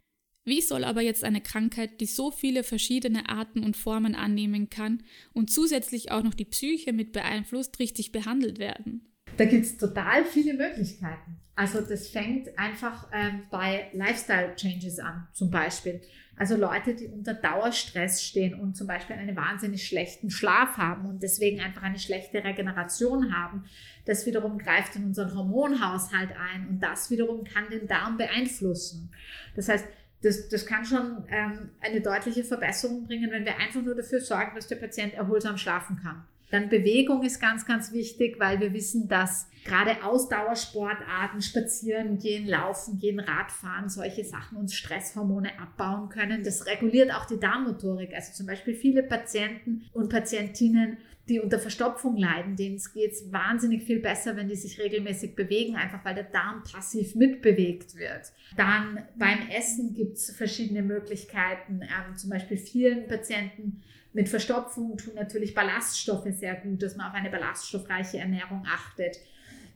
Wie 0.47 0.61
soll 0.61 0.83
aber 0.83 1.01
jetzt 1.01 1.23
eine 1.23 1.41
Krankheit, 1.41 2.01
die 2.01 2.05
so 2.05 2.29
viele 2.29 2.63
verschiedene 2.63 3.29
Arten 3.29 3.63
und 3.63 3.75
Formen 3.75 4.13
annehmen 4.13 4.69
kann 4.69 5.01
und 5.33 5.49
zusätzlich 5.49 6.11
auch 6.11 6.21
noch 6.21 6.35
die 6.35 6.45
Psyche 6.45 6.93
mit 6.93 7.13
beeinflusst, 7.13 7.79
richtig 7.79 8.11
behandelt 8.11 8.59
werden? 8.59 9.01
Da 9.37 9.45
gibt 9.45 9.65
es 9.65 9.77
total 9.77 10.23
viele 10.23 10.53
Möglichkeiten. 10.53 11.39
Also 11.55 11.81
das 11.81 12.09
fängt 12.09 12.59
einfach 12.59 13.07
ähm, 13.13 13.43
bei 13.49 13.89
Lifestyle-Changes 13.93 14.99
an, 14.99 15.27
zum 15.33 15.49
Beispiel. 15.49 16.01
Also 16.37 16.57
Leute, 16.57 16.93
die 16.93 17.07
unter 17.07 17.33
Dauerstress 17.33 18.21
stehen 18.21 18.53
und 18.59 18.75
zum 18.75 18.87
Beispiel 18.87 19.15
einen 19.15 19.37
wahnsinnig 19.37 19.87
schlechten 19.87 20.29
Schlaf 20.29 20.77
haben 20.77 21.05
und 21.05 21.23
deswegen 21.23 21.61
einfach 21.61 21.81
eine 21.81 21.97
schlechte 21.97 22.43
Regeneration 22.43 23.33
haben. 23.33 23.65
Das 24.05 24.25
wiederum 24.25 24.57
greift 24.57 24.95
in 24.95 25.05
unseren 25.05 25.35
Hormonhaushalt 25.35 26.31
ein 26.31 26.67
und 26.69 26.79
das 26.79 27.09
wiederum 27.09 27.43
kann 27.43 27.69
den 27.69 27.87
Darm 27.87 28.17
beeinflussen. 28.17 29.11
Das 29.55 29.67
heißt, 29.67 29.85
das, 30.21 30.49
das 30.49 30.65
kann 30.65 30.85
schon 30.85 31.23
ähm, 31.29 31.69
eine 31.81 32.01
deutliche 32.01 32.43
Verbesserung 32.43 33.05
bringen, 33.05 33.29
wenn 33.31 33.45
wir 33.45 33.57
einfach 33.57 33.81
nur 33.81 33.95
dafür 33.95 34.19
sorgen, 34.19 34.51
dass 34.55 34.67
der 34.67 34.77
Patient 34.77 35.13
erholsam 35.13 35.57
schlafen 35.57 35.99
kann. 36.01 36.23
Dann 36.51 36.69
Bewegung 36.69 37.23
ist 37.23 37.41
ganz, 37.41 37.65
ganz 37.65 37.91
wichtig, 37.91 38.39
weil 38.39 38.59
wir 38.59 38.71
wissen, 38.71 39.07
dass 39.07 39.49
gerade 39.65 40.03
Ausdauersportarten, 40.03 41.41
Spazieren 41.41 42.19
gehen, 42.19 42.47
Laufen 42.47 42.99
gehen, 42.99 43.19
Radfahren, 43.19 43.89
solche 43.89 44.23
Sachen 44.23 44.57
uns 44.57 44.75
Stresshormone 44.75 45.59
abbauen 45.59 46.09
können. 46.09 46.43
Das 46.43 46.67
reguliert 46.67 47.13
auch 47.13 47.25
die 47.25 47.39
Darmmotorik. 47.39 48.13
Also 48.13 48.33
zum 48.33 48.45
Beispiel 48.45 48.75
viele 48.75 49.01
Patienten 49.01 49.85
und 49.91 50.09
Patientinnen, 50.09 50.97
die 51.27 51.39
unter 51.39 51.57
Verstopfung 51.57 52.17
leiden, 52.17 52.55
denen 52.55 52.79
geht 52.93 53.13
es 53.13 53.31
wahnsinnig 53.31 53.83
viel 53.83 53.99
besser, 53.99 54.35
wenn 54.35 54.47
die 54.47 54.55
sich 54.55 54.79
regelmäßig 54.79 55.35
bewegen, 55.35 55.75
einfach 55.75 56.05
weil 56.05 56.13
der 56.13 56.25
Darm 56.25 56.63
passiv 56.63 57.15
mitbewegt 57.15 57.95
wird. 57.95 58.31
Dann 58.55 59.03
beim 59.17 59.49
Essen 59.49 59.93
gibt 59.93 60.17
es 60.17 60.35
verschiedene 60.35 60.83
Möglichkeiten. 60.83 61.81
Ähm, 61.81 62.15
zum 62.15 62.29
Beispiel 62.29 62.57
vielen 62.57 63.07
Patienten 63.07 63.81
mit 64.13 64.29
Verstopfung 64.29 64.97
tun 64.97 65.15
natürlich 65.15 65.53
Ballaststoffe 65.55 66.29
sehr 66.31 66.55
gut, 66.55 66.83
dass 66.83 66.95
man 66.95 67.07
auf 67.07 67.15
eine 67.15 67.29
ballaststoffreiche 67.29 68.19
Ernährung 68.19 68.63
achtet. 68.65 69.17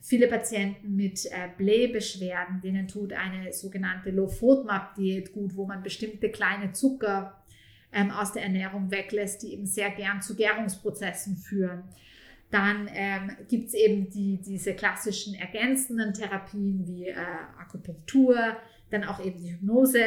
Viele 0.02 0.28
Patienten 0.28 0.96
mit 0.96 1.26
äh, 1.26 1.50
Blähbeschwerden, 1.58 2.62
denen 2.62 2.88
tut 2.88 3.12
eine 3.12 3.52
sogenannte 3.52 4.12
Low-FODMAP-Diät 4.12 5.34
gut, 5.34 5.58
wo 5.58 5.66
man 5.66 5.84
bestimmte 5.84 6.30
kleine 6.30 6.72
Zucker 6.72 7.39
ähm, 7.92 8.12
aus 8.12 8.34
der 8.34 8.44
Ernährung 8.44 8.92
weglässt, 8.92 9.44
die 9.44 9.54
eben 9.54 9.66
sehr 9.66 9.90
gern 9.92 10.22
zu 10.22 10.36
Gärungsprozessen 10.36 11.38
führen. 11.38 11.84
Dann 12.52 12.90
ähm, 12.94 13.32
gibt 13.48 13.68
es 13.68 13.74
eben 13.76 14.10
die, 14.10 14.42
diese 14.42 14.74
klassischen 14.74 15.36
ergänzenden 15.36 16.14
Therapien 16.14 16.88
wie 16.88 17.08
äh, 17.08 17.16
Akupunktur, 17.60 18.58
dann 18.90 19.04
auch 19.04 19.24
eben 19.24 19.40
die 19.40 19.52
Hypnose, 19.52 20.02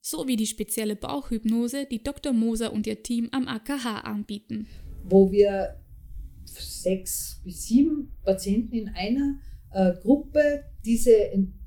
sowie 0.00 0.36
die 0.36 0.46
spezielle 0.46 0.96
Bauchhypnose, 0.96 1.86
die 1.86 2.02
Dr. 2.02 2.32
Moser 2.32 2.72
und 2.72 2.86
ihr 2.86 3.02
Team 3.02 3.28
am 3.32 3.48
AKH 3.48 4.00
anbieten. 4.00 4.66
Wo 5.04 5.30
wir 5.30 5.80
sechs 6.44 7.40
bis 7.44 7.66
sieben 7.66 8.12
Patienten 8.24 8.74
in 8.74 8.88
einer 8.88 9.40
äh, 9.72 9.92
Gruppe 10.00 10.64
diese 10.84 11.12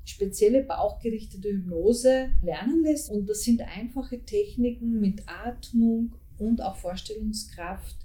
spezielle 0.04 0.64
bauchgerichtete 0.64 1.48
Hypnose 1.48 2.30
lernen 2.42 2.82
lässt. 2.82 3.10
Und 3.10 3.28
das 3.28 3.42
sind 3.42 3.62
einfache 3.62 4.22
Techniken 4.22 5.00
mit 5.00 5.22
Atmung 5.26 6.14
und 6.38 6.60
auch 6.62 6.76
Vorstellungskraft. 6.76 7.96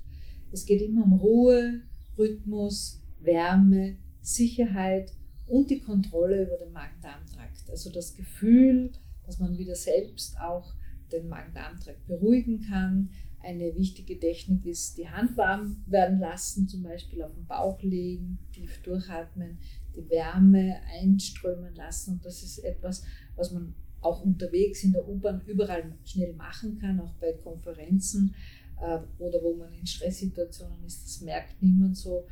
Es 0.51 0.65
geht 0.65 0.81
immer 0.81 1.03
um 1.03 1.13
Ruhe, 1.13 1.81
Rhythmus, 2.17 3.01
Wärme, 3.19 3.97
Sicherheit 4.21 5.13
und 5.47 5.69
die 5.69 5.79
Kontrolle 5.79 6.43
über 6.43 6.57
den 6.57 6.71
Magen-Darm-Trakt. 6.71 7.69
Also 7.69 7.89
das 7.91 8.15
Gefühl, 8.15 8.91
dass 9.25 9.39
man 9.39 9.57
wieder 9.57 9.75
selbst 9.75 10.39
auch 10.39 10.73
den 11.11 11.29
Magen-Darm-Trakt 11.29 12.05
beruhigen 12.07 12.61
kann. 12.69 13.09
Eine 13.41 13.75
wichtige 13.75 14.19
Technik 14.19 14.65
ist, 14.65 14.97
die 14.97 15.07
Hand 15.07 15.37
warm 15.37 15.83
werden 15.85 16.19
lassen, 16.19 16.67
zum 16.67 16.83
Beispiel 16.83 17.21
auf 17.21 17.33
den 17.33 17.45
Bauch 17.45 17.81
legen, 17.81 18.39
tief 18.51 18.81
durchatmen, 18.81 19.59
die 19.95 20.09
Wärme 20.09 20.81
einströmen 21.01 21.75
lassen. 21.75 22.13
Und 22.13 22.25
das 22.25 22.43
ist 22.43 22.59
etwas, 22.59 23.03
was 23.35 23.51
man 23.51 23.73
auch 24.01 24.23
unterwegs 24.23 24.83
in 24.83 24.93
der 24.93 25.07
U-Bahn 25.07 25.41
überall 25.45 25.93
schnell 26.03 26.33
machen 26.33 26.79
kann, 26.79 26.99
auch 26.99 27.13
bei 27.15 27.33
Konferenzen 27.33 28.35
äh, 28.81 28.99
oder 29.19 29.41
wo 29.41 29.55
man 29.55 29.73
in 29.73 29.85
Stresssituationen 29.85 30.83
ist. 30.85 31.03
Das 31.03 31.21
merkt 31.21 31.61
niemand 31.61 31.97
so. 31.97 32.25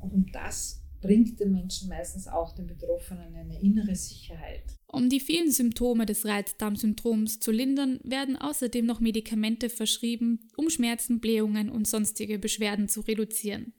Und 0.00 0.34
das 0.34 0.82
bringt 1.00 1.38
den 1.40 1.52
Menschen 1.52 1.88
meistens 1.88 2.26
auch 2.26 2.54
den 2.54 2.66
Betroffenen 2.66 3.34
eine 3.34 3.60
innere 3.60 3.94
Sicherheit. 3.94 4.64
Um 4.86 5.08
die 5.08 5.20
vielen 5.20 5.50
Symptome 5.50 6.06
des 6.06 6.24
Reizdarmsyndroms 6.24 7.40
zu 7.40 7.52
lindern, 7.52 8.00
werden 8.02 8.36
außerdem 8.36 8.86
noch 8.86 9.00
Medikamente 9.00 9.68
verschrieben, 9.68 10.48
um 10.56 10.70
Schmerzen, 10.70 11.20
Blähungen 11.20 11.70
und 11.70 11.86
sonstige 11.86 12.38
Beschwerden 12.38 12.88
zu 12.88 13.00
reduzieren. 13.02 13.74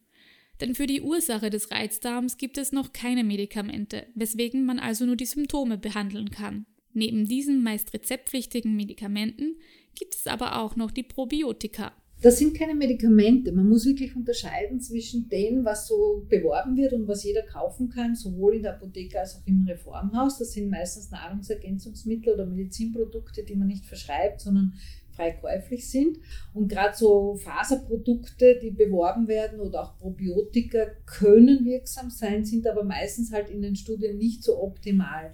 Denn 0.61 0.75
für 0.75 0.87
die 0.87 1.01
Ursache 1.01 1.49
des 1.49 1.71
Reizdarms 1.71 2.37
gibt 2.37 2.57
es 2.57 2.71
noch 2.71 2.93
keine 2.93 3.23
Medikamente, 3.23 4.07
weswegen 4.13 4.65
man 4.65 4.77
also 4.77 5.05
nur 5.05 5.15
die 5.15 5.25
Symptome 5.25 5.77
behandeln 5.77 6.31
kann. 6.31 6.65
Neben 6.93 7.25
diesen 7.25 7.63
meist 7.63 7.93
rezeptpflichtigen 7.93 8.75
Medikamenten 8.75 9.57
gibt 9.95 10.15
es 10.15 10.27
aber 10.27 10.59
auch 10.59 10.75
noch 10.75 10.91
die 10.91 11.03
Probiotika. 11.03 11.93
Das 12.21 12.37
sind 12.37 12.57
keine 12.57 12.75
Medikamente. 12.75 13.53
Man 13.53 13.69
muss 13.69 13.85
wirklich 13.85 14.13
unterscheiden 14.13 14.81
zwischen 14.81 15.29
dem, 15.29 15.63
was 15.63 15.87
so 15.87 16.25
beworben 16.27 16.75
wird 16.75 16.91
und 16.91 17.07
was 17.07 17.23
jeder 17.23 17.43
kaufen 17.43 17.89
kann, 17.89 18.13
sowohl 18.13 18.55
in 18.55 18.63
der 18.63 18.75
Apotheke 18.75 19.19
als 19.19 19.35
auch 19.35 19.47
im 19.47 19.65
Reformhaus. 19.65 20.37
Das 20.37 20.51
sind 20.51 20.69
meistens 20.69 21.11
Nahrungsergänzungsmittel 21.11 22.33
oder 22.33 22.45
Medizinprodukte, 22.45 23.43
die 23.43 23.55
man 23.55 23.67
nicht 23.67 23.85
verschreibt, 23.85 24.41
sondern 24.41 24.73
frei 25.19 25.61
sind. 25.77 26.17
Und 26.53 26.69
gerade 26.69 26.95
so 26.95 27.35
Faserprodukte, 27.35 28.59
die 28.61 28.71
beworben 28.71 29.27
werden 29.27 29.59
oder 29.59 29.83
auch 29.83 29.97
Probiotika 29.97 30.87
können 31.05 31.65
wirksam 31.65 32.09
sein, 32.09 32.45
sind 32.45 32.67
aber 32.67 32.83
meistens 32.83 33.31
halt 33.31 33.49
in 33.49 33.61
den 33.61 33.75
Studien 33.75 34.17
nicht 34.17 34.43
so 34.43 34.61
optimal 34.61 35.33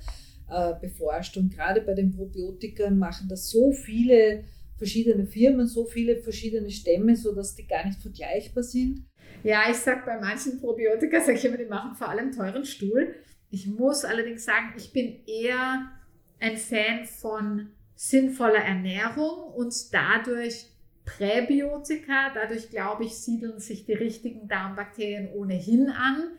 äh, 0.49 0.73
beforscht. 0.79 1.37
Und 1.37 1.53
gerade 1.53 1.81
bei 1.81 1.93
den 1.93 2.11
Probiotikern 2.11 2.97
machen 2.97 3.27
das 3.27 3.49
so 3.49 3.71
viele 3.71 4.43
verschiedene 4.77 5.25
Firmen, 5.25 5.67
so 5.67 5.85
viele 5.85 6.17
verschiedene 6.17 6.69
Stämme, 6.69 7.15
sodass 7.15 7.55
die 7.55 7.67
gar 7.67 7.85
nicht 7.85 8.01
vergleichbar 8.01 8.63
sind. 8.63 9.05
Ja, 9.43 9.63
ich 9.69 9.77
sage 9.77 10.01
bei 10.05 10.19
manchen 10.19 10.59
Probiotika, 10.59 11.21
sage 11.21 11.37
ich 11.37 11.45
immer, 11.45 11.57
die 11.57 11.65
machen 11.65 11.95
vor 11.95 12.09
allem 12.09 12.31
teuren 12.31 12.65
Stuhl. 12.65 13.15
Ich 13.49 13.67
muss 13.67 14.03
allerdings 14.03 14.43
sagen, 14.43 14.73
ich 14.77 14.91
bin 14.91 15.23
eher 15.25 15.91
ein 16.39 16.57
Fan 16.57 17.05
von 17.05 17.69
sinnvoller 17.95 18.59
Ernährung 18.59 19.53
und 19.53 19.73
dadurch 19.93 20.67
Präbiotika. 21.05 22.31
Dadurch, 22.33 22.69
glaube 22.69 23.05
ich, 23.05 23.15
siedeln 23.15 23.59
sich 23.59 23.85
die 23.85 23.93
richtigen 23.93 24.47
Darmbakterien 24.47 25.29
ohnehin 25.33 25.89
an, 25.89 26.31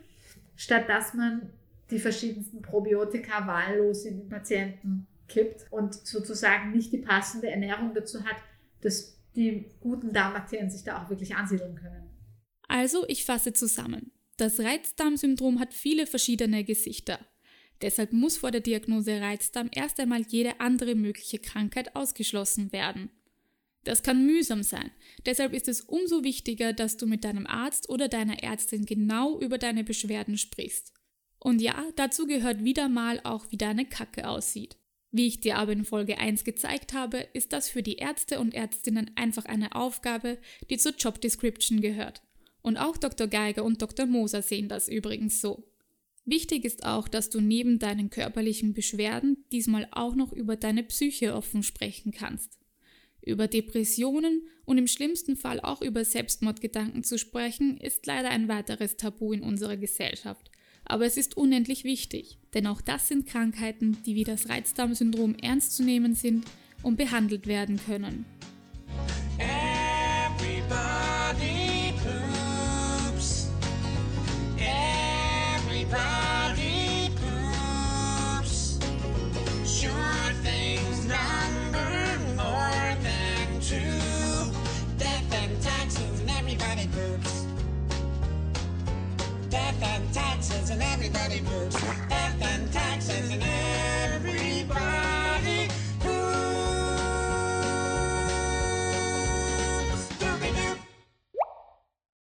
statt 0.55 0.89
dass 0.89 1.13
man 1.13 1.49
die 1.89 1.99
verschiedensten 1.99 2.61
Probiotika 2.61 3.47
wahllos 3.47 4.05
in 4.05 4.19
den 4.19 4.29
Patienten 4.29 5.07
kippt 5.27 5.65
und 5.71 5.93
sozusagen 5.93 6.71
nicht 6.71 6.91
die 6.91 6.99
passende 6.99 7.49
Ernährung 7.49 7.93
dazu 7.93 8.23
hat, 8.25 8.37
dass 8.81 9.17
die 9.35 9.65
guten 9.79 10.13
Darmbakterien 10.13 10.69
sich 10.69 10.83
da 10.83 11.03
auch 11.03 11.09
wirklich 11.09 11.35
ansiedeln 11.35 11.75
können. 11.75 12.09
Also, 12.67 13.05
ich 13.07 13.25
fasse 13.25 13.53
zusammen. 13.53 14.11
Das 14.37 14.59
Reizdarmsyndrom 14.59 15.59
hat 15.59 15.73
viele 15.73 16.05
verschiedene 16.05 16.63
Gesichter. 16.63 17.19
Deshalb 17.81 18.11
muss 18.11 18.37
vor 18.37 18.51
der 18.51 18.61
Diagnose 18.61 19.21
Reizdarm 19.21 19.69
erst 19.73 19.99
einmal 19.99 20.23
jede 20.27 20.59
andere 20.59 20.95
mögliche 20.95 21.39
Krankheit 21.39 21.95
ausgeschlossen 21.95 22.71
werden. 22.71 23.11
Das 23.83 24.03
kann 24.03 24.25
mühsam 24.25 24.63
sein. 24.63 24.91
Deshalb 25.25 25.53
ist 25.53 25.67
es 25.67 25.81
umso 25.81 26.23
wichtiger, 26.23 26.73
dass 26.73 26.97
du 26.97 27.05
mit 27.05 27.23
deinem 27.23 27.47
Arzt 27.47 27.87
oder 27.89 28.09
deiner 28.09 28.43
Ärztin 28.43 28.85
genau 28.85 29.39
über 29.39 29.57
deine 29.57 29.83
Beschwerden 29.83 30.37
sprichst. 30.37 30.93
Und 31.39 31.61
ja, 31.61 31.85
dazu 31.95 32.27
gehört 32.27 32.63
wieder 32.63 32.89
mal 32.89 33.21
auch, 33.23 33.49
wie 33.51 33.57
deine 33.57 33.85
Kacke 33.85 34.27
aussieht. 34.27 34.75
Wie 35.17 35.25
ich 35.25 35.39
dir 35.39 35.57
aber 35.57 35.71
in 35.71 35.83
Folge 35.83 36.19
1 36.19 36.43
gezeigt 36.43 36.93
habe, 36.93 37.25
ist 37.33 37.51
das 37.51 37.69
für 37.69 37.81
die 37.81 37.95
Ärzte 37.95 38.39
und 38.39 38.53
Ärztinnen 38.53 39.09
einfach 39.15 39.45
eine 39.45 39.73
Aufgabe, 39.73 40.37
die 40.69 40.77
zur 40.77 40.91
Job 40.91 41.19
Description 41.19 41.81
gehört. 41.81 42.21
Und 42.61 42.77
auch 42.77 42.97
Dr. 42.97 43.25
Geiger 43.25 43.63
und 43.63 43.81
Dr. 43.81 44.05
Moser 44.05 44.43
sehen 44.43 44.69
das 44.69 44.87
übrigens 44.87 45.41
so. 45.41 45.63
Wichtig 46.25 46.65
ist 46.65 46.85
auch, 46.85 47.07
dass 47.07 47.31
du 47.31 47.41
neben 47.41 47.79
deinen 47.79 48.11
körperlichen 48.11 48.75
Beschwerden 48.75 49.43
diesmal 49.51 49.87
auch 49.89 50.13
noch 50.13 50.33
über 50.33 50.55
deine 50.55 50.83
Psyche 50.83 51.33
offen 51.33 51.63
sprechen 51.63 52.11
kannst. 52.11 52.59
Über 53.25 53.47
Depressionen 53.47 54.47
und 54.65 54.77
im 54.77 54.85
schlimmsten 54.85 55.35
Fall 55.35 55.59
auch 55.61 55.81
über 55.81 56.05
Selbstmordgedanken 56.05 57.03
zu 57.03 57.17
sprechen, 57.17 57.77
ist 57.77 58.05
leider 58.05 58.29
ein 58.29 58.49
weiteres 58.49 58.97
Tabu 58.97 59.33
in 59.33 59.41
unserer 59.41 59.77
Gesellschaft. 59.77 60.51
Aber 60.89 61.05
es 61.05 61.17
ist 61.17 61.35
unendlich 61.35 61.83
wichtig, 61.83 62.37
denn 62.53 62.65
auch 62.65 62.79
das 62.79 63.07
sind 63.07 63.27
Krankheiten, 63.27 63.97
die 64.05 64.15
wie 64.15 64.23
das 64.23 64.47
Reizdarmsyndrom 64.47 65.35
ernst 65.35 65.75
zu 65.75 65.83
nehmen 65.83 66.15
sind 66.15 66.45
und 66.81 66.95
behandelt 66.95 67.45
werden 67.45 67.77
können. 67.85 68.25